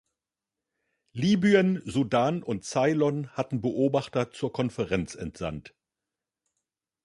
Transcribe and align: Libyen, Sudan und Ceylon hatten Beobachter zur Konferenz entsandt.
Libyen, 1.13 1.79
Sudan 1.85 2.41
und 2.41 2.65
Ceylon 2.65 3.29
hatten 3.33 3.61
Beobachter 3.61 4.31
zur 4.31 4.51
Konferenz 4.51 5.13
entsandt. 5.13 5.75